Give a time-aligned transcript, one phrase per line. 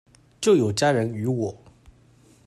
[0.41, 1.55] 就有家人與我